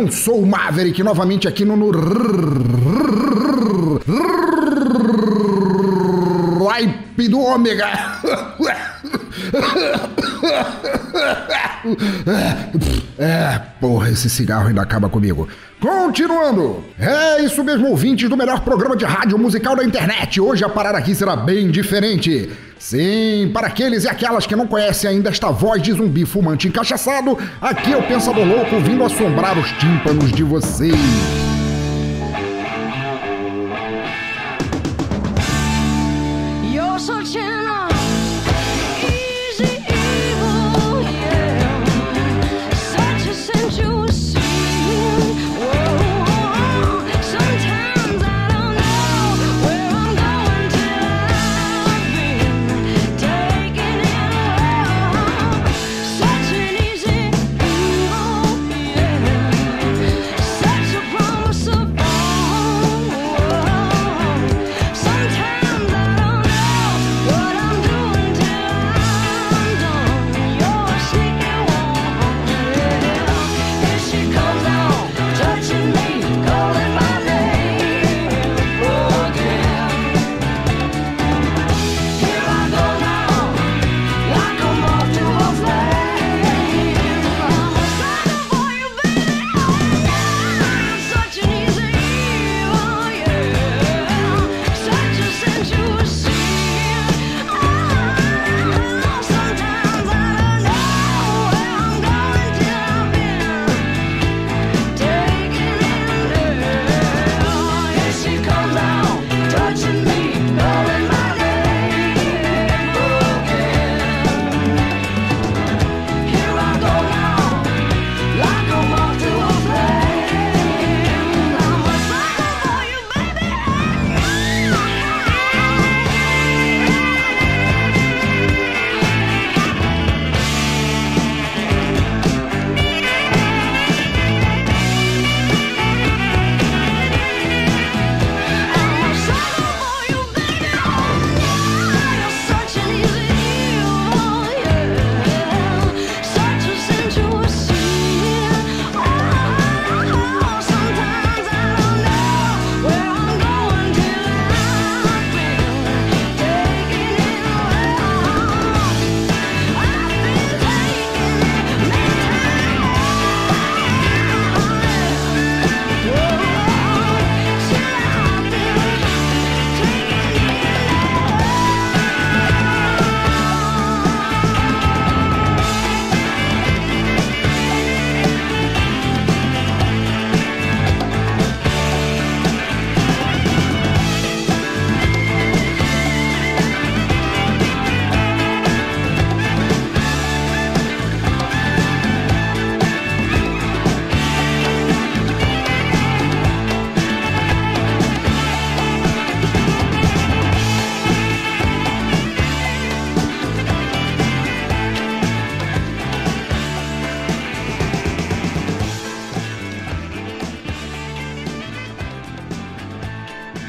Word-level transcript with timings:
Não, 0.00 0.10
sou 0.10 0.40
o 0.40 0.46
Maverick, 0.46 1.02
novamente 1.02 1.46
aqui 1.46 1.62
no... 1.62 1.76
no... 1.76 1.90
Ripe 6.66 7.28
do 7.28 7.40
Ômega! 7.40 7.86
É, 13.18 13.58
porra, 13.78 14.08
esse 14.08 14.30
cigarro 14.30 14.68
ainda 14.68 14.80
acaba 14.80 15.10
comigo. 15.10 15.46
Continuando! 15.80 16.84
É 16.98 17.42
isso 17.42 17.64
mesmo, 17.64 17.88
ouvintes 17.88 18.28
do 18.28 18.36
melhor 18.36 18.60
programa 18.60 18.94
de 18.94 19.06
rádio 19.06 19.38
musical 19.38 19.74
da 19.74 19.82
internet. 19.82 20.38
Hoje 20.38 20.62
a 20.62 20.68
parada 20.68 20.98
aqui 20.98 21.14
será 21.14 21.34
bem 21.34 21.70
diferente. 21.70 22.50
Sim, 22.78 23.50
para 23.52 23.68
aqueles 23.68 24.04
e 24.04 24.08
aquelas 24.08 24.46
que 24.46 24.54
não 24.54 24.66
conhecem 24.66 25.08
ainda 25.08 25.30
esta 25.30 25.50
voz 25.50 25.82
de 25.82 25.92
zumbi 25.92 26.26
fumante 26.26 26.68
encaixaçado, 26.68 27.38
aqui 27.60 27.94
é 27.94 27.96
o 27.96 28.02
Pensador 28.02 28.44
Louco 28.44 28.78
vindo 28.80 29.02
assombrar 29.02 29.58
os 29.58 29.70
tímpanos 29.72 30.30
de 30.30 30.42
vocês. 30.42 31.49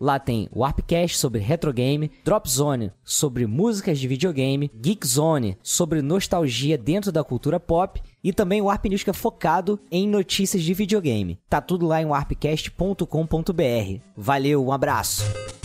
Lá 0.00 0.18
tem 0.18 0.48
o 0.52 0.60
Warpcast 0.60 1.16
sobre 1.18 1.40
retrogame, 1.40 2.10
Drop 2.24 2.48
Zone 2.48 2.92
sobre 3.02 3.46
músicas 3.46 3.98
de 3.98 4.06
videogame, 4.06 4.70
Geek 4.74 5.06
Zone 5.06 5.58
sobre 5.62 6.00
nostalgia 6.02 6.78
dentro 6.78 7.10
da 7.10 7.24
cultura 7.24 7.58
pop 7.58 8.00
e 8.22 8.32
também 8.32 8.60
o 8.60 8.66
Warp 8.66 8.84
News 8.86 9.02
que 9.02 9.10
é 9.10 9.12
focado 9.12 9.80
em 9.90 10.08
notícias 10.08 10.62
de 10.62 10.72
videogame. 10.74 11.38
Tá 11.48 11.60
tudo 11.60 11.86
lá 11.86 12.00
em 12.00 12.06
warpcast.com.br. 12.06 14.00
Valeu, 14.16 14.64
um 14.64 14.72
abraço. 14.72 15.57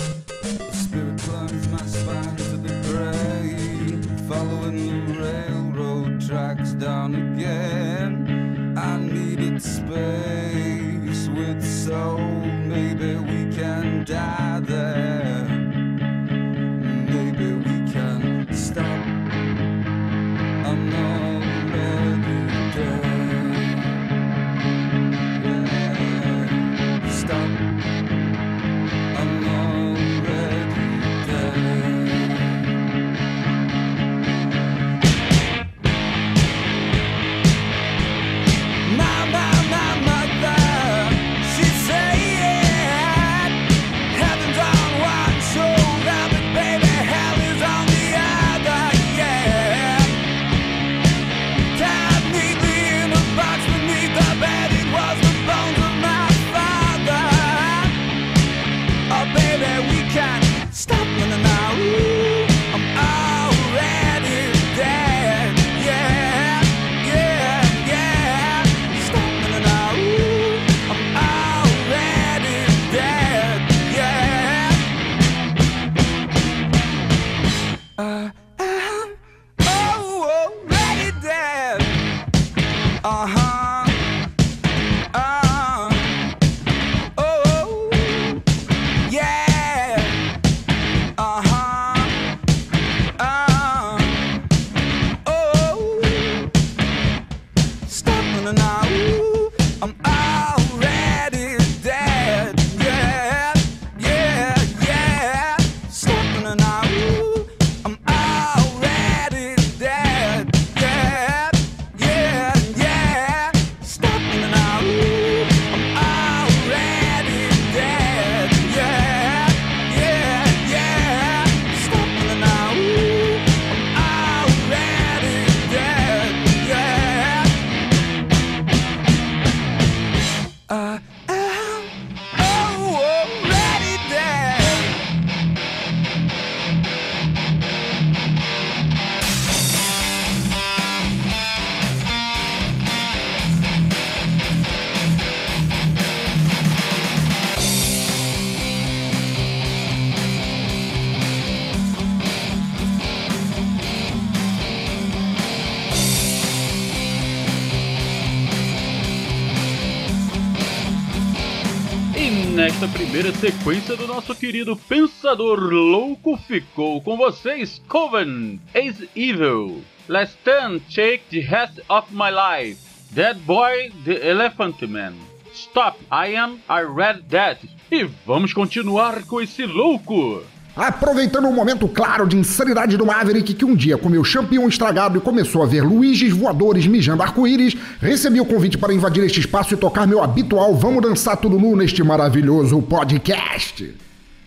Primeira 163.24 163.40
sequência 163.40 163.96
do 163.96 164.06
nosso 164.06 164.36
querido 164.36 164.76
Pensador 164.76 165.58
Louco 165.58 166.36
ficou 166.36 167.02
com 167.02 167.16
vocês 167.16 167.82
Coven, 167.88 168.60
Ace 168.74 169.10
Evil, 169.16 169.82
Last 170.10 170.38
Stand, 170.40 170.80
Take 170.94 171.22
the 171.30 171.40
Rest 171.40 171.80
of 171.88 172.08
My 172.12 172.32
Life, 172.32 172.82
Dead 173.12 173.38
Boy, 173.46 173.94
The 174.04 174.28
Elephant 174.28 174.82
Man, 174.88 175.14
Stop, 175.54 176.00
I 176.12 176.36
Am 176.36 176.60
a 176.68 176.82
Red 176.82 177.22
Dead. 177.30 177.60
E 177.90 178.04
vamos 178.26 178.52
continuar 178.52 179.24
com 179.24 179.40
esse 179.40 179.66
louco. 179.66 180.44
Aproveitando 180.76 181.48
o 181.48 181.54
momento 181.54 181.88
claro 181.88 182.28
de 182.28 182.36
insanidade 182.36 182.98
do 182.98 183.06
Maverick, 183.06 183.54
que 183.54 183.64
um 183.64 183.76
dia 183.76 183.96
comeu 183.96 184.24
champignon 184.24 184.68
estragado 184.68 185.20
e 185.20 185.22
começou 185.22 185.62
a 185.62 185.68
ver 185.68 185.84
Luigi's 185.84 186.34
voadores 186.34 186.88
mijando 186.88 187.22
arco-íris, 187.22 187.78
recebi 188.02 188.42
o 188.42 188.46
convite 188.46 188.76
para 188.76 188.92
invadir 188.92 189.24
este 189.24 189.40
espaço 189.40 189.76
e 189.76 189.78
tocar 189.78 190.08
meu 190.08 190.24
habitual 190.24 190.74
Vamos 190.74 191.04
Dançar 191.04 191.38
Tudo 191.38 191.60
Nu 191.60 191.76
neste 191.76 192.02
maravilhoso 192.02 192.82
podcast. 192.82 193.94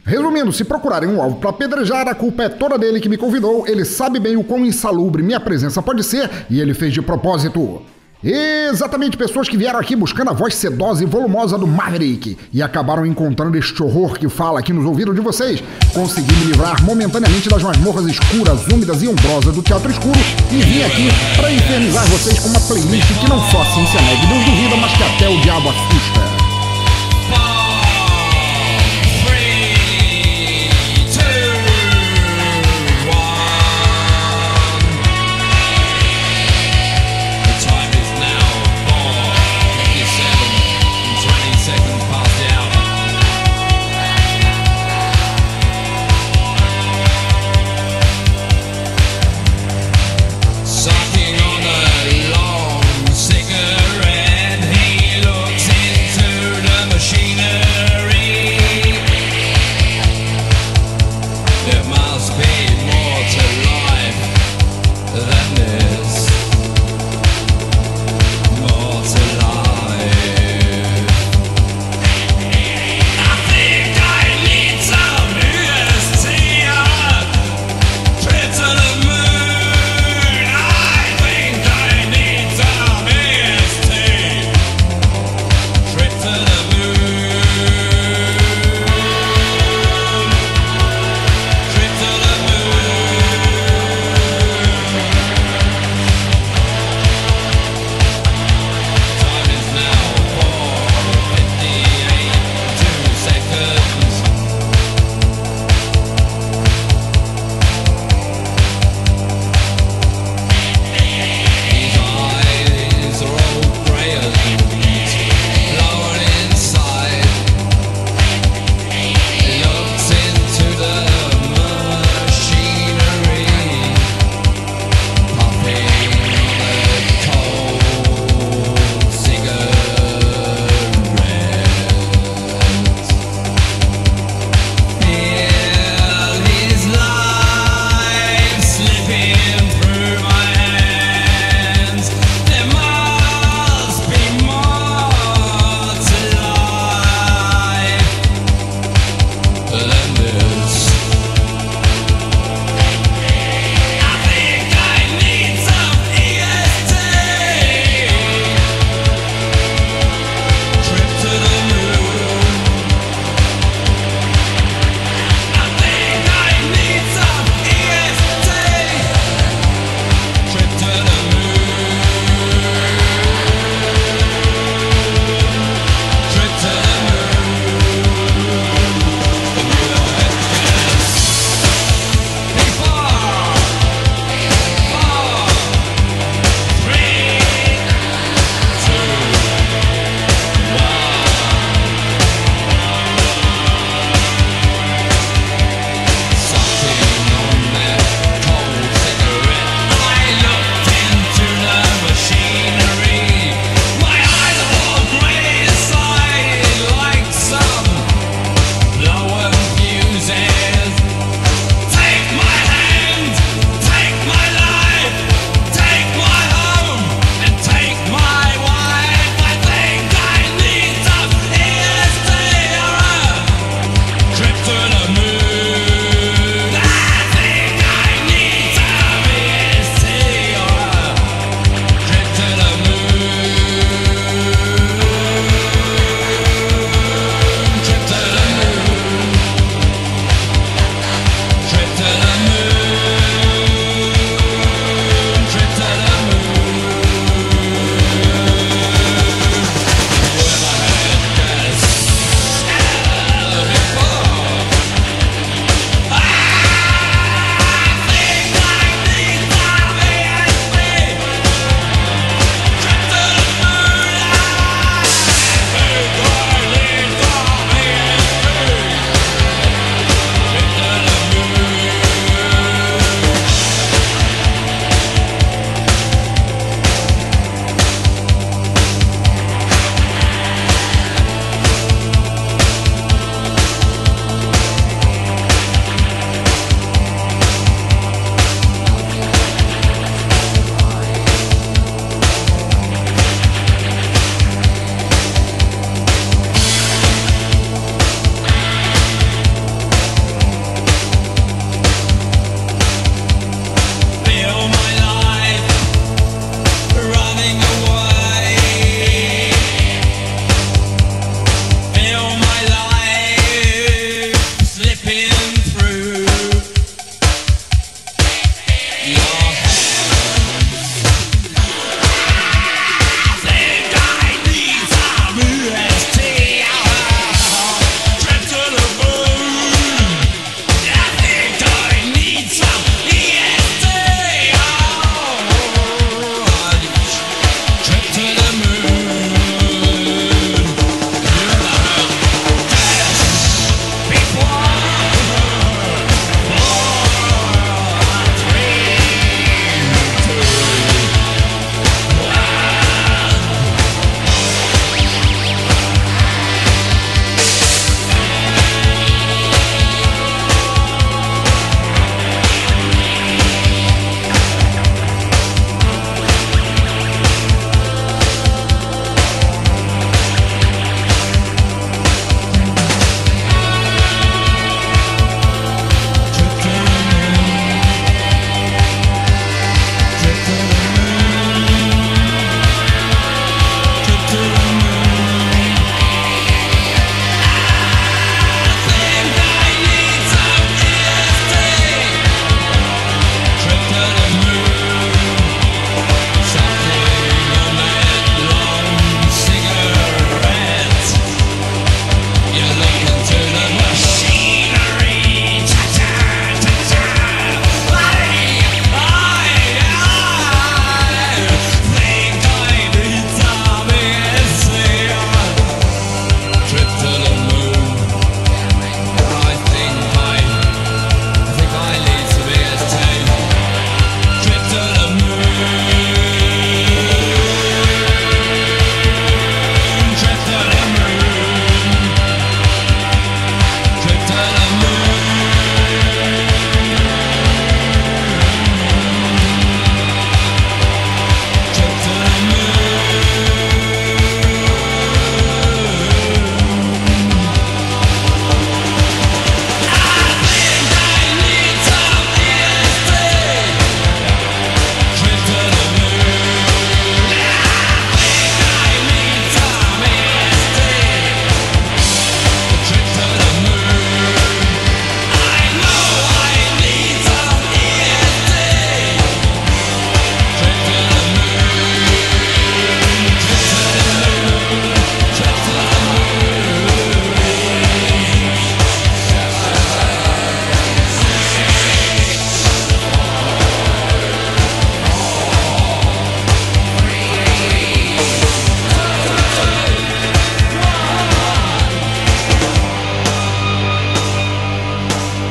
Resumindo, 0.05 0.53
se 0.53 0.65
procurarem 0.65 1.09
um 1.09 1.23
alvo 1.23 1.37
para 1.37 1.51
apedrejar, 1.51 2.09
a 2.09 2.15
culpa 2.15 2.43
é 2.43 2.49
toda 2.49 2.77
dele 2.77 2.99
que 2.99 3.09
me 3.09 3.17
convidou, 3.17 3.65
ele 3.65 3.85
sabe 3.85 4.19
bem 4.19 4.37
o 4.37 4.43
quão 4.43 4.67
insalubre 4.67 5.23
minha 5.23 5.39
presença 5.39 5.81
pode 5.81 6.03
ser 6.03 6.29
e 6.51 6.61
ele 6.61 6.75
fez 6.75 6.93
de 6.93 7.03
propósito. 7.03 7.83
Exatamente 8.29 9.17
pessoas 9.17 9.49
que 9.49 9.57
vieram 9.57 9.79
aqui 9.79 9.95
buscando 9.95 10.31
a 10.31 10.35
voz 10.35 10.53
sedosa 10.57 11.01
e 11.01 11.07
volumosa 11.07 11.57
do 11.57 11.65
Maverick 11.65 12.37
e 12.53 12.61
acabaram 12.61 13.07
encontrando 13.07 13.57
este 13.57 13.81
horror 13.81 14.19
que 14.19 14.29
fala 14.29 14.59
aqui 14.59 14.73
nos 14.73 14.85
ouvidos 14.85 15.15
de 15.15 15.21
vocês. 15.21 15.63
Consegui 15.95 16.35
me 16.35 16.47
livrar 16.47 16.83
momentaneamente 16.83 17.49
das 17.49 17.63
masmorras 17.63 18.05
escuras, 18.07 18.67
úmidas 18.67 19.01
e 19.01 19.07
ombrosas 19.07 19.55
do 19.55 19.63
teatro 19.63 19.89
escuro 19.93 20.19
e 20.51 20.57
vim 20.57 20.83
aqui 20.83 21.09
para 21.37 21.53
infernizar 21.53 22.05
vocês 22.07 22.41
com 22.41 22.49
uma 22.49 22.61
playlist 22.61 23.07
que 23.21 23.31
não 23.31 23.39
só 23.49 23.63
a 23.63 23.67
ciência 23.67 24.01
nega 24.03 24.27
Deus 24.27 24.45
duvida, 24.45 24.77
mas 24.77 24.93
que 24.93 25.05
até 25.05 25.29
o 25.29 25.41
diabo 25.43 25.69
assusta. 25.69 26.36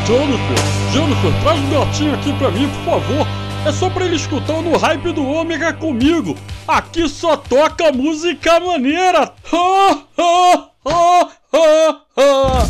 Vitor, 0.06 1.34
traz 1.42 1.60
o 1.60 1.68
gatinho 1.72 2.14
aqui 2.14 2.32
pra 2.34 2.52
mim, 2.52 2.70
por 2.70 3.02
favor. 3.02 3.28
É 3.66 3.72
só 3.72 3.90
pra 3.90 4.06
ele 4.06 4.16
escutar 4.16 4.54
o 4.54 4.62
no 4.62 4.78
hype 4.78 5.12
do 5.12 5.26
ômega 5.26 5.74
comigo. 5.74 6.38
Aqui 6.68 7.10
só 7.10 7.36
toca 7.36 7.92
música 7.92 8.60
maneira. 8.60 9.34
Ha, 9.52 10.04
ha, 10.16 10.70
ha, 10.86 11.32
ha, 11.52 12.02
ha. 12.16 12.68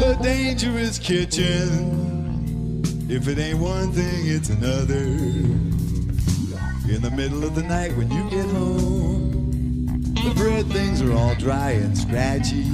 The 0.00 0.16
dangerous 0.20 0.98
kitchen. 0.98 2.82
If 3.08 3.28
it 3.28 3.38
ain't 3.38 3.60
one 3.60 3.92
thing, 3.92 4.26
it's 4.26 4.50
another. 4.50 5.04
In 6.88 7.00
the 7.00 7.10
middle 7.10 7.44
of 7.44 7.54
the 7.54 7.62
night 7.62 7.96
when 7.96 8.10
you 8.10 8.28
get 8.28 8.46
home, 8.46 10.02
the 10.14 10.34
bread 10.34 10.66
things 10.72 11.00
are 11.00 11.12
all 11.12 11.36
dry 11.36 11.72
and 11.72 11.96
scratchy. 11.96 12.64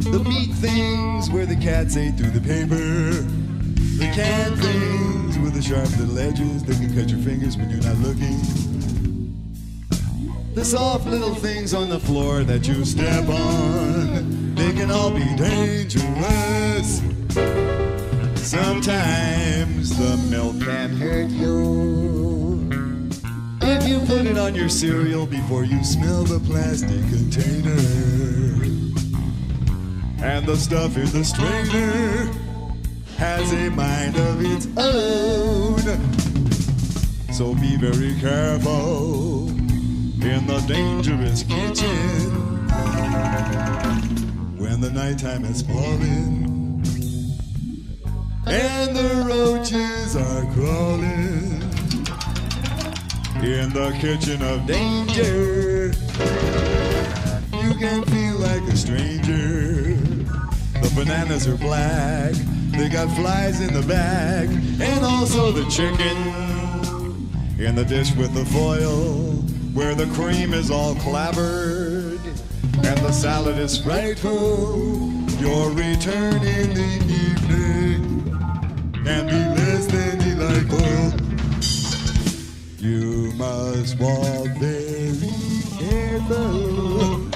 The 0.00 0.24
meat 0.24 0.52
things 0.54 1.30
where 1.30 1.44
the 1.44 1.56
cats 1.56 1.96
ate 1.96 2.16
through 2.16 2.30
the 2.30 2.40
paper. 2.40 2.74
The 3.98 4.10
canned 4.14 4.58
things 4.58 5.38
with 5.38 5.52
the 5.52 5.60
sharp 5.60 5.88
little 5.98 6.18
edges 6.18 6.64
that 6.64 6.76
can 6.76 6.96
cut 6.96 7.10
your 7.10 7.20
fingers 7.20 7.56
when 7.58 7.68
you're 7.68 7.82
not 7.82 7.98
looking. 7.98 8.40
The 10.54 10.64
soft 10.64 11.06
little 11.06 11.34
things 11.34 11.74
on 11.74 11.90
the 11.90 12.00
floor 12.00 12.44
that 12.44 12.66
you 12.66 12.84
step 12.86 13.28
on, 13.28 14.54
they 14.54 14.72
can 14.72 14.90
all 14.90 15.10
be 15.10 15.24
dangerous. 15.36 17.02
Sometimes 18.36 19.96
the 19.98 20.16
milk 20.30 20.60
can 20.62 20.96
hurt 20.96 21.30
you. 21.30 22.68
If 23.60 23.86
you 23.86 24.00
put 24.06 24.26
it 24.26 24.38
on 24.38 24.54
your 24.54 24.70
cereal 24.70 25.26
before 25.26 25.64
you 25.64 25.84
smell 25.84 26.24
the 26.24 26.40
plastic 26.40 27.00
container. 27.10 28.79
And 30.22 30.46
the 30.46 30.56
stuff 30.56 30.96
in 30.96 31.06
the 31.06 31.24
strainer 31.24 32.30
has 33.16 33.52
a 33.52 33.70
mind 33.70 34.16
of 34.16 34.40
its 34.44 34.66
own. 34.76 35.80
So 37.32 37.54
be 37.54 37.76
very 37.76 38.14
careful 38.20 39.48
in 39.48 40.46
the 40.46 40.62
dangerous 40.68 41.42
kitchen 41.42 42.30
when 44.58 44.80
the 44.80 44.90
nighttime 44.90 45.44
is 45.44 45.62
falling 45.62 46.50
and 48.46 48.96
the 48.96 49.24
roaches 49.26 50.16
are 50.16 50.44
crawling 50.52 51.62
in 53.42 53.72
the 53.72 53.96
kitchen 54.00 54.42
of 54.42 54.66
danger. 54.66 55.92
You 57.62 57.74
can 57.74 58.02
feel 58.04 58.38
like 58.38 58.62
a 58.62 58.76
stranger. 58.76 59.94
The 60.80 60.92
bananas 60.94 61.46
are 61.46 61.56
black, 61.56 62.32
they 62.72 62.88
got 62.88 63.14
flies 63.16 63.60
in 63.60 63.74
the 63.74 63.82
bag, 63.86 64.48
and 64.80 65.04
also 65.04 65.52
the 65.52 65.68
chicken 65.70 66.16
in 67.58 67.74
the 67.74 67.84
dish 67.84 68.14
with 68.16 68.32
the 68.32 68.44
foil, 68.46 69.34
where 69.74 69.94
the 69.94 70.06
cream 70.14 70.54
is 70.54 70.70
all 70.70 70.94
clabbered, 70.96 72.20
and 72.82 72.98
the 72.98 73.12
salad 73.12 73.58
is 73.58 73.76
frightful. 73.76 75.12
Your 75.38 75.70
return 75.70 76.42
in 76.42 76.74
the 76.74 76.90
evening 77.24 78.24
can 79.04 79.26
be 79.26 79.60
less 79.60 79.86
than 79.86 80.18
delightful. 80.18 80.80
You 82.78 83.32
must 83.34 83.98
walk 83.98 84.48
very 84.58 85.28
careful. 85.78 87.29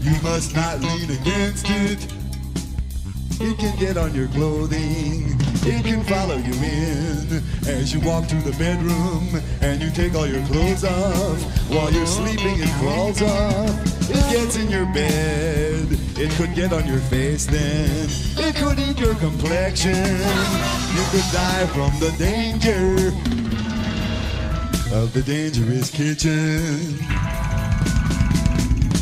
You 0.00 0.20
must 0.22 0.54
not 0.54 0.80
lean 0.80 1.10
against 1.10 1.66
it. 1.68 2.12
It 3.40 3.58
can 3.58 3.78
get 3.78 3.96
on 3.96 4.14
your 4.14 4.28
clothing. 4.28 5.36
It 5.62 5.84
can 5.84 6.02
follow 6.04 6.36
you 6.36 6.54
in 6.54 7.42
as 7.68 7.92
you 7.92 8.00
walk 8.00 8.24
through 8.24 8.42
the 8.42 8.56
bedroom 8.58 9.28
and 9.60 9.80
you 9.80 9.90
take 9.90 10.14
all 10.14 10.26
your 10.26 10.44
clothes 10.46 10.84
off. 10.84 11.42
While 11.70 11.92
you're 11.92 12.06
sleeping, 12.06 12.58
it 12.58 12.70
crawls 12.80 13.22
off. 13.22 14.10
It 14.10 14.32
gets 14.32 14.56
in 14.56 14.70
your 14.70 14.86
bed. 14.86 15.86
It 16.16 16.30
could 16.32 16.54
get 16.54 16.72
on 16.72 16.86
your 16.86 16.98
face 16.98 17.46
then. 17.46 18.08
It 18.38 18.56
could 18.56 18.78
eat 18.78 18.98
your 18.98 19.14
complexion. 19.16 19.94
You 19.94 21.04
could 21.10 21.28
die 21.32 21.66
from 21.66 21.92
the 22.00 22.14
danger 22.18 23.08
of 24.96 25.12
the 25.12 25.22
dangerous 25.22 25.90
kitchen. 25.90 27.27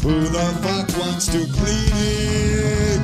Who 0.06 0.20
the 0.20 0.38
fuck 0.62 0.86
wants 1.00 1.26
to 1.32 1.38
clean 1.52 1.90
it? 1.92 3.00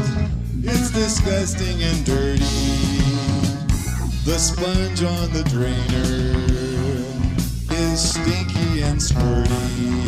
It's 0.62 0.93
disgusting 0.93 1.83
and 1.83 2.07
dirty. 2.07 2.45
The 4.25 4.38
sponge 4.38 5.03
on 5.03 5.33
the 5.33 5.43
drainer 5.51 6.38
is 7.77 8.11
stinky 8.11 8.83
and 8.83 9.01
squirty. 9.01 9.99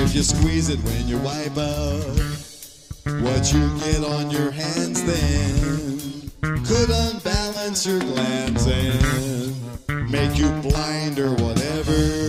If 0.00 0.14
you 0.14 0.22
squeeze 0.22 0.68
it 0.68 0.78
when 0.84 1.08
you 1.08 1.18
wipe 1.18 1.58
out, 1.58 2.20
what 3.24 3.52
you 3.52 3.68
get 3.80 4.04
on 4.04 4.30
your 4.30 4.52
hands 4.52 5.02
then 5.02 6.30
could 6.40 6.88
unbalance 6.88 7.84
your 7.84 7.98
glands 7.98 8.64
and 8.64 10.08
make 10.08 10.38
you 10.38 10.52
blind 10.62 11.18
or 11.18 11.32
whatever 11.32 12.27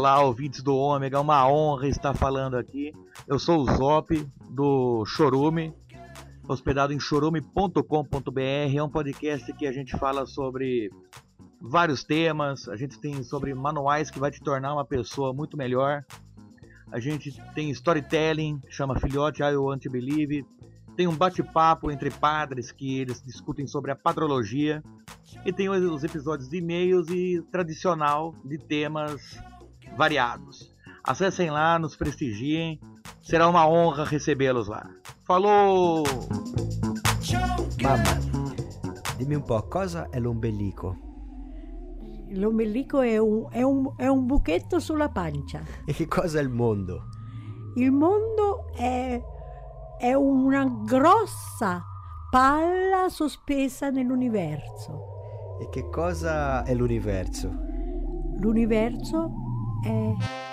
Olá, 0.00 0.22
ouvintes 0.22 0.62
do 0.62 0.74
Ômega, 0.74 1.18
é 1.18 1.20
uma 1.20 1.46
honra 1.46 1.86
estar 1.86 2.14
falando 2.14 2.56
aqui. 2.56 2.90
Eu 3.28 3.38
sou 3.38 3.60
o 3.60 3.66
Zop, 3.66 4.26
do 4.48 5.04
Chorume, 5.04 5.74
hospedado 6.48 6.94
em 6.94 6.98
chorume.com.br. 6.98 8.40
É 8.74 8.82
um 8.82 8.88
podcast 8.88 9.52
que 9.52 9.66
a 9.66 9.72
gente 9.72 9.94
fala 9.98 10.24
sobre 10.24 10.90
vários 11.60 12.02
temas, 12.02 12.66
a 12.66 12.76
gente 12.76 12.98
tem 12.98 13.22
sobre 13.22 13.52
manuais 13.52 14.10
que 14.10 14.18
vai 14.18 14.30
te 14.30 14.40
tornar 14.40 14.72
uma 14.72 14.86
pessoa 14.86 15.34
muito 15.34 15.54
melhor. 15.54 16.02
A 16.90 16.98
gente 16.98 17.38
tem 17.54 17.68
storytelling, 17.68 18.58
chama 18.70 18.98
Filhote 18.98 19.42
I 19.42 19.54
Want 19.54 19.82
to 19.82 19.90
Believe. 19.90 20.46
Tem 20.96 21.06
um 21.06 21.14
bate-papo 21.14 21.90
entre 21.90 22.10
padres 22.10 22.72
que 22.72 22.98
eles 22.98 23.22
discutem 23.22 23.66
sobre 23.66 23.90
a 23.90 23.96
padrologia. 23.96 24.82
E 25.44 25.52
tem 25.52 25.68
os 25.68 25.84
os 25.84 26.02
episódios 26.04 26.48
de 26.48 26.56
e-mails 26.56 27.06
e 27.10 27.42
tradicional 27.52 28.34
de 28.42 28.56
temas 28.56 29.38
variados. 29.96 30.74
Acessem 31.04 31.50
lá, 31.50 31.78
nos 31.78 31.96
prestigiem. 31.96 32.80
Será 33.22 33.48
uma 33.48 33.66
honra 33.66 34.04
recebê-los 34.04 34.68
lá. 34.68 34.88
Falou! 35.24 36.04
Mamma, 37.82 38.18
dimmi 39.16 39.36
un 39.36 39.42
po', 39.42 39.62
cosa 39.62 40.08
è 40.10 40.18
l'ombelico? 40.18 40.96
L'ombelico 42.32 43.00
è 43.00 43.18
un, 43.18 43.46
è, 43.50 43.62
un, 43.62 43.92
è 43.96 44.06
un 44.06 44.26
buchetto 44.26 44.78
sulla 44.78 45.08
pancia. 45.08 45.62
E 45.86 45.92
che 45.92 46.06
cosa 46.06 46.38
è 46.38 46.42
il 46.42 46.50
mondo? 46.50 47.08
Il 47.76 47.90
mondo 47.90 48.72
è, 48.74 49.20
è 49.98 50.12
una 50.14 50.64
grossa 50.84 51.84
palla 52.30 53.08
sospesa 53.08 53.90
nell'universo. 53.90 55.58
E 55.60 55.68
che 55.70 55.88
cosa 55.88 56.62
è 56.62 56.74
l'universo? 56.74 57.50
L'universo 58.38 59.49
è... 59.82 60.49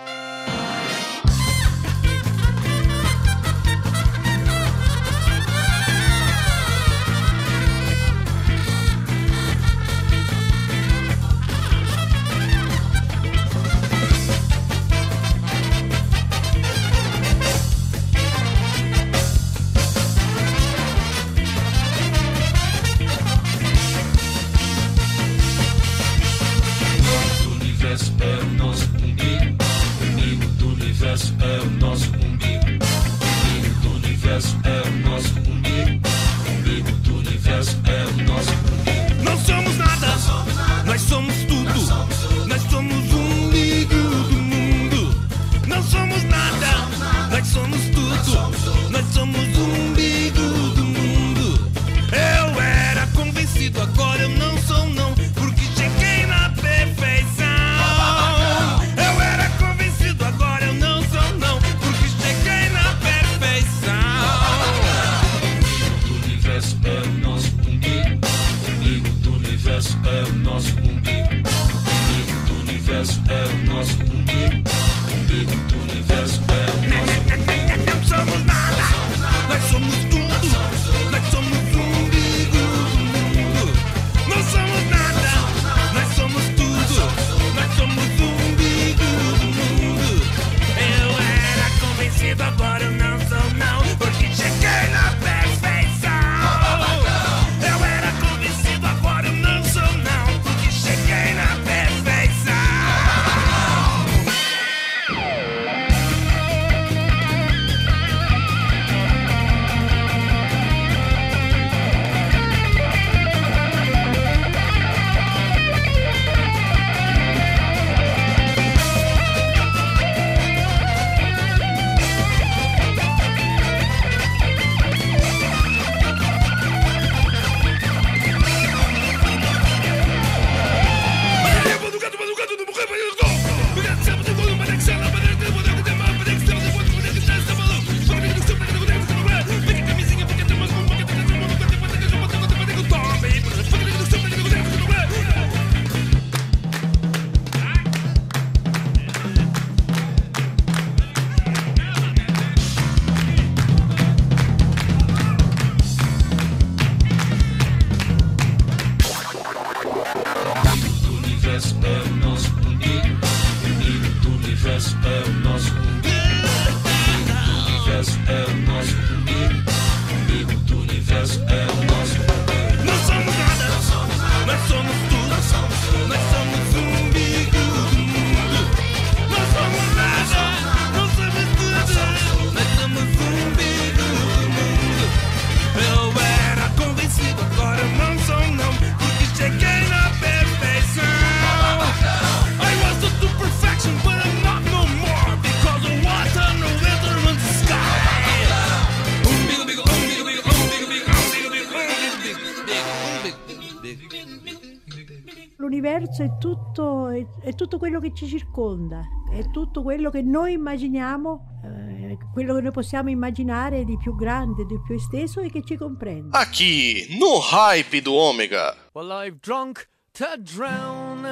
ragazzo 206.17 206.23
è 206.23 206.37
tutto, 206.37 207.09
è, 207.09 207.25
è 207.41 207.53
tutto, 207.53 207.77
quello 207.77 207.99
che 207.99 208.13
ci 208.13 208.27
circonda, 208.27 209.01
è 209.31 209.49
tutto 209.51 209.83
quello 209.83 210.09
che 210.09 210.21
noi 210.21 210.53
immaginiamo, 210.53 211.59
eh, 211.63 212.17
quello 212.33 212.55
che 212.55 212.61
noi 212.61 212.71
possiamo 212.71 213.09
immaginare 213.09 213.83
di 213.83 213.97
più 213.97 214.15
grande, 214.15 214.65
di 214.65 214.79
più 214.81 214.95
esteso 214.95 215.41
e 215.41 215.49
che 215.49 215.63
ci 215.63 215.75
comprende. 215.75 216.35
Aqui, 216.37 217.17
no 217.19 217.39
hype 217.39 218.01
do 218.01 218.13
Omega. 218.13 218.75
Well, 218.93 219.11
I've 219.11 219.39
drunk 219.39 219.87
to 220.13 220.37
drown 220.37 221.25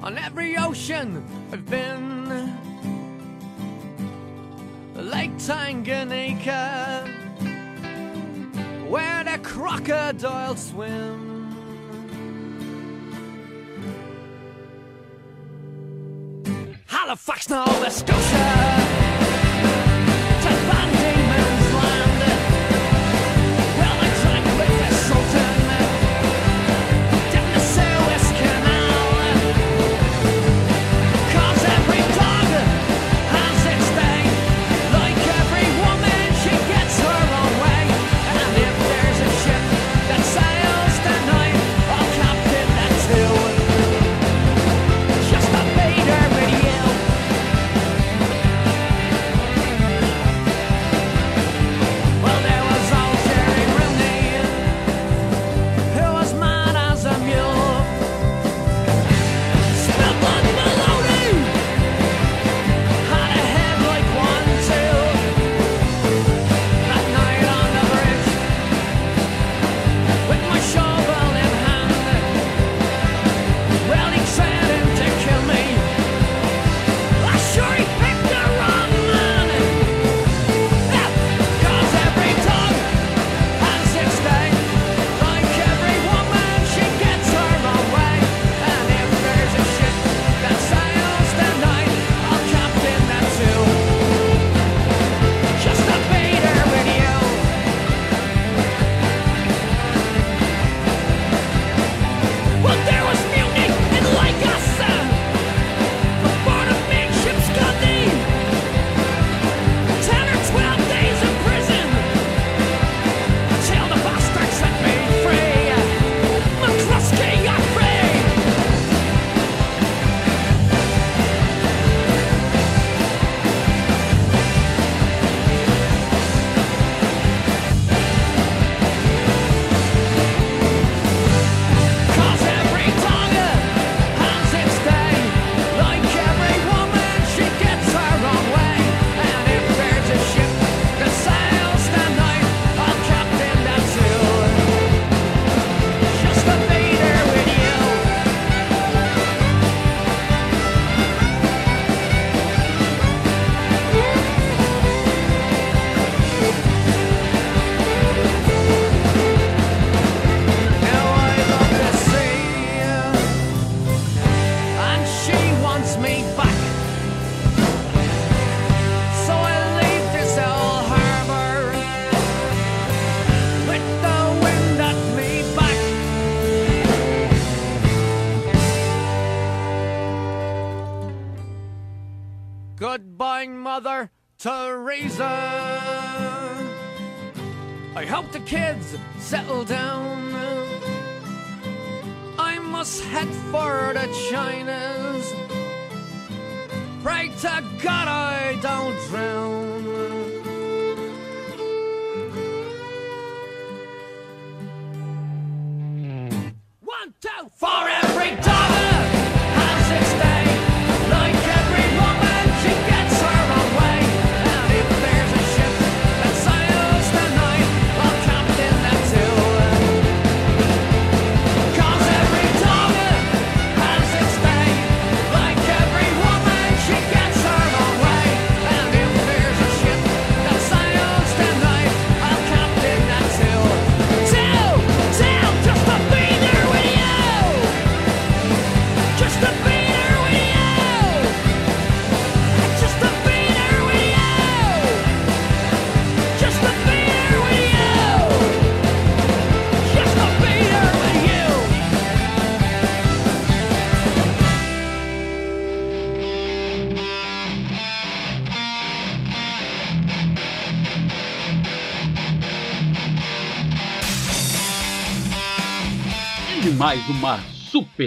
on 0.00 0.18
every 0.18 0.56
ocean 0.56 1.22
I've 1.52 1.64
been. 1.68 2.12
Lake 4.96 5.36
Tanganyika, 5.36 7.04
where 8.88 9.24
the 9.24 9.38
crocodiles 9.42 10.68
swim. 10.68 11.33
Halifax, 17.06 17.48
Nova 17.50 17.90
Scotia. 17.90 18.46
Ted 20.42 20.58
Bundy. 20.66 21.23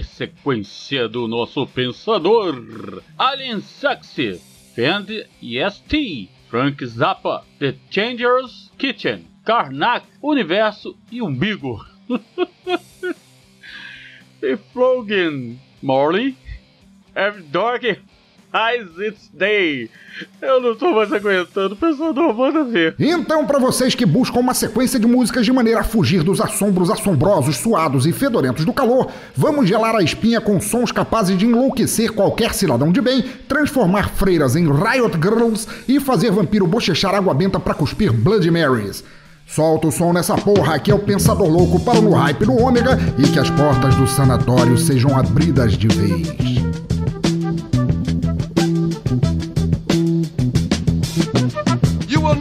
Sequência 0.03 1.07
do 1.07 1.27
nosso 1.27 1.65
pensador 1.67 3.01
Alien 3.17 3.61
Sexy, 3.61 4.41
Fend 4.75 5.09
EST, 5.41 6.29
Frank 6.49 6.85
Zappa, 6.85 7.43
The 7.59 7.75
Changers 7.89 8.71
Kitchen, 8.77 9.25
Karnak, 9.45 10.05
Universo 10.21 10.95
e 11.11 11.21
Umbigo. 11.21 11.85
e 14.41 14.57
Flogan, 14.71 15.59
Morley, 15.81 16.35
Every 17.15 17.43
Dog 17.43 17.99
Its 18.97 19.29
Day. 19.33 19.89
Eu 20.41 20.59
não 20.59 20.75
tô 20.75 20.91
mais 20.93 21.11
aguentando, 21.13 21.75
pensador, 21.75 22.33
manda 22.33 22.63
ver. 22.63 22.95
Então, 22.97 23.45
para 23.45 23.59
vocês 23.59 23.93
que 23.93 24.05
buscam 24.05 24.39
uma 24.39 24.53
sequência 24.53 24.99
de 24.99 25.05
músicas 25.05 25.45
de 25.45 25.51
maneira 25.51 25.81
a 25.81 25.83
fugir 25.83 26.23
dos 26.23 26.41
assombros 26.41 26.89
assombrosos, 26.89 27.57
suados 27.57 28.07
e 28.07 28.11
fedorentos 28.11 28.65
do 28.65 28.73
calor, 28.73 29.11
vamos 29.35 29.67
gelar 29.67 29.95
a 29.95 30.01
espinha 30.01 30.41
com 30.41 30.59
sons 30.59 30.91
capazes 30.91 31.37
de 31.37 31.45
enlouquecer 31.45 32.13
qualquer 32.13 32.53
cidadão 32.53 32.91
de 32.91 32.99
bem, 32.99 33.23
transformar 33.47 34.09
freiras 34.09 34.55
em 34.55 34.65
Riot 34.65 35.17
Girls 35.21 35.67
e 35.87 35.99
fazer 35.99 36.31
vampiro 36.31 36.65
bochechar 36.65 37.13
água 37.13 37.33
benta 37.33 37.59
pra 37.59 37.75
cuspir 37.75 38.11
Bloody 38.11 38.49
Marys. 38.49 39.03
Solta 39.45 39.87
o 39.87 39.91
som 39.91 40.11
nessa 40.11 40.35
porra, 40.35 40.75
aqui 40.75 40.91
é 40.91 40.95
o 40.95 40.99
Pensador 40.99 41.47
Louco 41.47 41.79
para 41.79 41.99
o 41.99 42.13
Hype 42.13 42.45
do 42.45 42.53
Ômega 42.53 42.97
e 43.17 43.27
que 43.31 43.39
as 43.39 43.49
portas 43.51 43.95
do 43.95 44.07
sanatório 44.07 44.77
sejam 44.77 45.17
abridas 45.17 45.77
de 45.77 45.87
vez. 45.87 46.56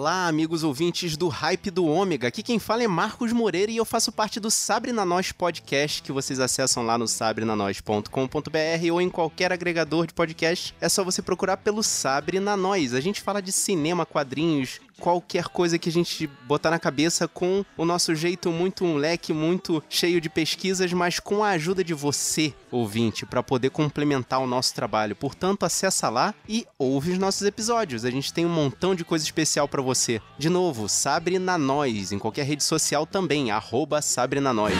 Olá, 0.00 0.28
amigos 0.28 0.62
ouvintes 0.62 1.16
do 1.16 1.26
Hype 1.26 1.72
do 1.72 1.84
Ômega. 1.84 2.28
Aqui 2.28 2.40
quem 2.40 2.60
fala 2.60 2.84
é 2.84 2.86
Marcos 2.86 3.32
Moreira 3.32 3.72
e 3.72 3.78
eu 3.78 3.84
faço 3.84 4.12
parte 4.12 4.38
do 4.38 4.48
Sabre 4.48 4.92
na 4.92 5.04
Nós 5.04 5.32
podcast 5.32 6.00
que 6.04 6.12
vocês 6.12 6.38
acessam 6.38 6.86
lá 6.86 6.96
no 6.96 7.08
sabrenanois.com.br 7.08 8.92
ou 8.92 9.00
em 9.00 9.10
qualquer 9.10 9.52
agregador 9.52 10.06
de 10.06 10.14
podcast. 10.14 10.72
É 10.80 10.88
só 10.88 11.02
você 11.02 11.20
procurar 11.20 11.56
pelo 11.56 11.82
Sabre 11.82 12.38
na 12.38 12.56
Nós. 12.56 12.94
A 12.94 13.00
gente 13.00 13.20
fala 13.20 13.42
de 13.42 13.50
cinema, 13.50 14.06
quadrinhos, 14.06 14.80
qualquer 15.00 15.44
coisa 15.44 15.78
que 15.78 15.88
a 15.88 15.92
gente 15.92 16.26
botar 16.46 16.70
na 16.70 16.78
cabeça 16.78 17.26
com 17.28 17.64
o 17.76 17.84
nosso 17.84 18.14
jeito 18.14 18.50
muito 18.50 18.84
leque 18.94 19.32
muito 19.32 19.82
cheio 19.88 20.20
de 20.20 20.28
pesquisas, 20.28 20.92
mas 20.92 21.18
com 21.18 21.42
a 21.42 21.50
ajuda 21.50 21.82
de 21.82 21.94
você, 21.94 22.52
ouvinte, 22.70 23.24
para 23.24 23.42
poder 23.42 23.70
complementar 23.70 24.40
o 24.40 24.46
nosso 24.46 24.74
trabalho. 24.74 25.16
Portanto, 25.16 25.64
acessa 25.64 26.08
lá 26.08 26.34
e 26.48 26.66
ouve 26.78 27.12
os 27.12 27.18
nossos 27.18 27.42
episódios. 27.42 28.04
A 28.04 28.10
gente 28.10 28.32
tem 28.32 28.44
um 28.44 28.50
montão 28.50 28.94
de 28.94 29.04
coisa 29.04 29.24
especial 29.24 29.68
para 29.68 29.82
você. 29.82 30.20
De 30.38 30.48
novo, 30.48 30.88
Sabre 30.88 31.38
na 31.38 31.56
Nós, 31.56 32.12
em 32.12 32.18
qualquer 32.18 32.44
rede 32.44 32.64
social 32.64 33.06
também, 33.06 33.50
arroba 33.50 34.02
Sabre 34.02 34.40
na 34.40 34.52
Nós. 34.52 34.74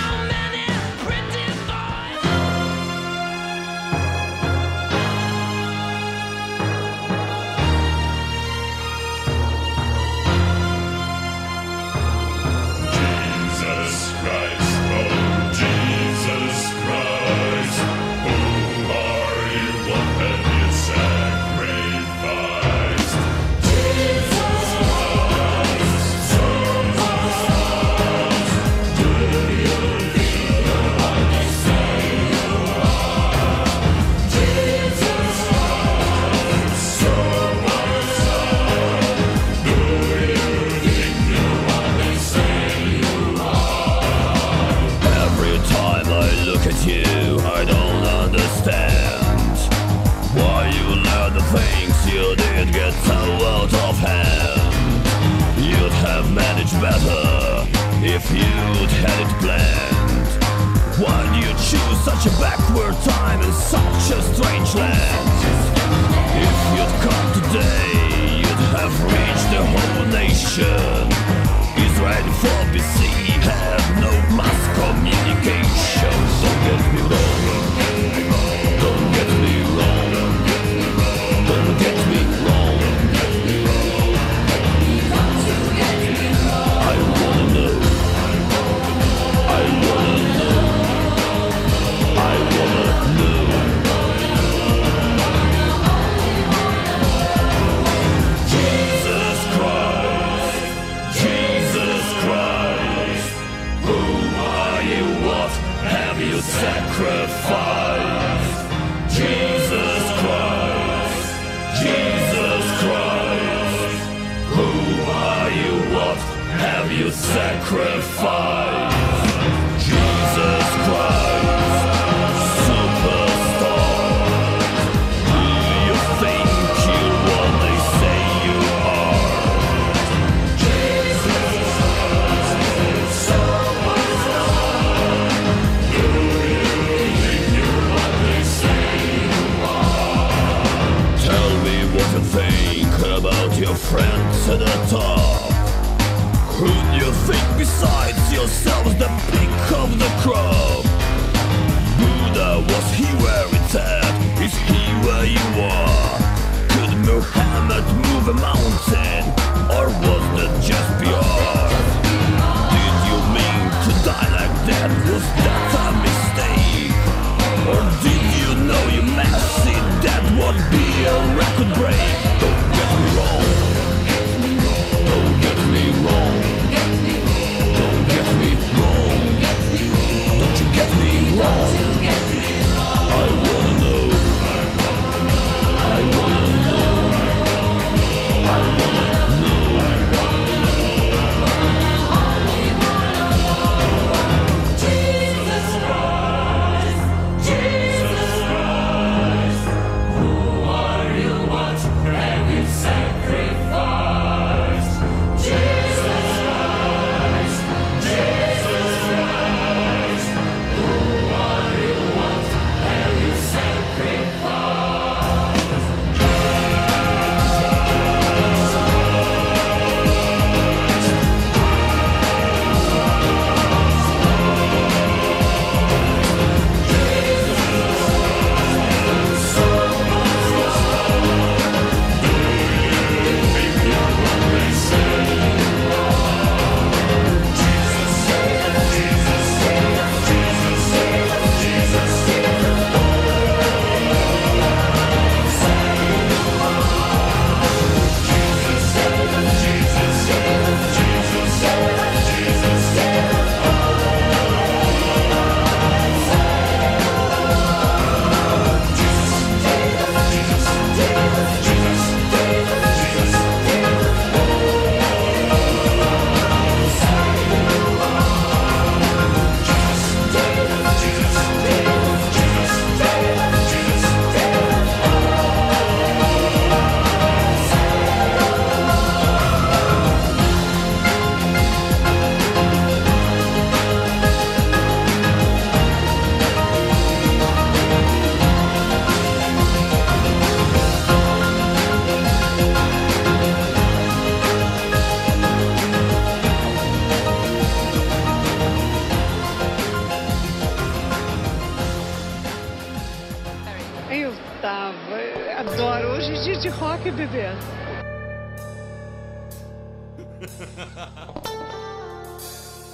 de 306.60 306.70
rock, 306.70 307.02
bebê. 307.04 307.54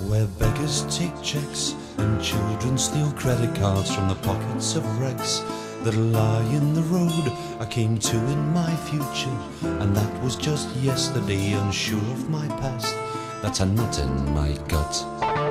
Where 0.09 0.27
beggars 0.39 0.85
take 0.91 1.15
checks 1.23 1.75
and 1.97 2.21
children 2.21 2.77
steal 2.77 3.11
credit 3.12 3.55
cards 3.55 3.95
from 3.95 4.09
the 4.09 4.17
pockets 4.17 4.77
of 4.77 4.85
wrecks 5.01 5.43
that 5.83 5.95
lie 5.95 6.45
in 6.53 6.75
the 6.75 6.83
road. 6.83 7.33
I 7.59 7.65
came 7.65 7.99
to 7.99 8.17
in 8.17 8.53
my 8.53 8.75
future 8.91 9.37
and 9.81 9.97
that 9.97 10.23
was 10.23 10.37
just 10.37 10.69
yesterday 10.77 11.53
unsure 11.53 11.99
of 12.12 12.29
my 12.29 12.47
past. 12.61 12.95
That's 13.41 13.61
a 13.61 13.67
nut 13.67 13.99
in 13.99 14.35
my 14.35 14.53
gut. 14.69 15.43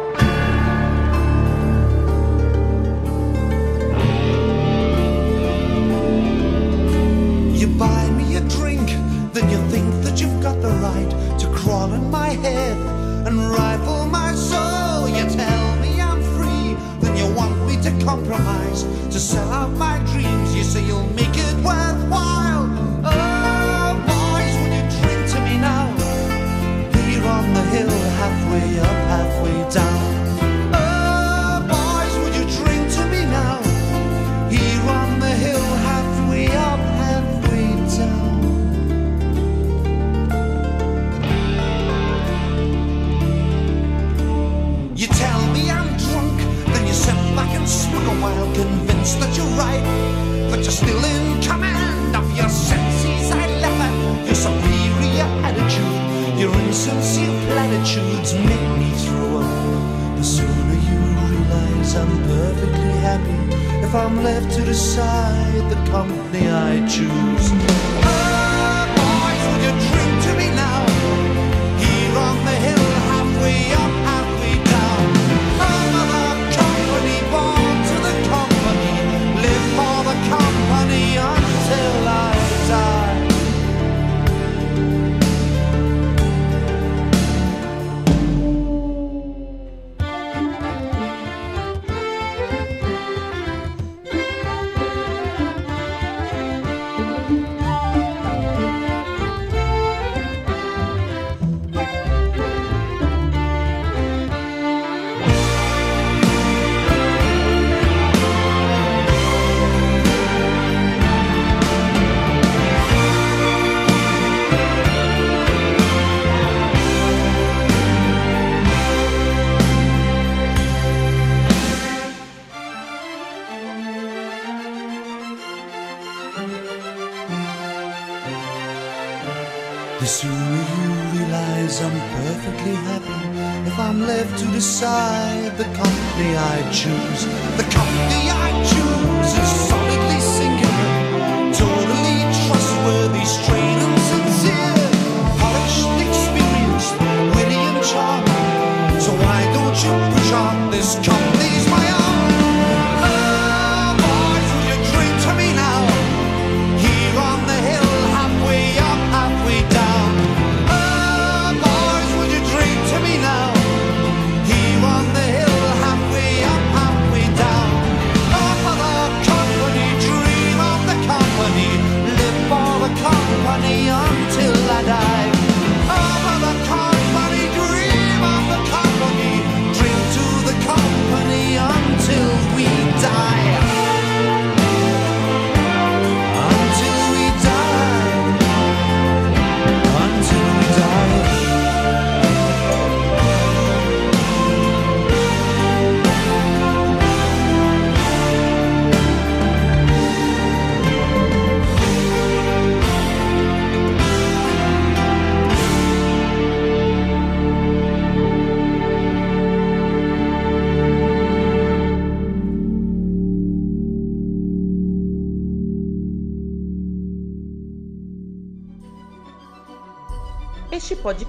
fancy 56.93 57.25
platitudes 57.47 58.33
make 58.35 58.69
me 58.77 58.91
throw 59.03 59.37
up. 59.39 60.17
The 60.17 60.23
sooner 60.23 60.77
you 60.89 60.99
realize 61.27 61.95
I'm 61.95 62.23
perfectly 62.23 62.93
happy 63.07 63.39
if 63.85 63.95
I'm 63.95 64.23
left 64.23 64.51
to 64.57 64.61
decide 64.63 65.63
the 65.71 65.91
company 65.91 66.47
I 66.49 66.85
choose. 66.87 67.47
I 67.51 68.32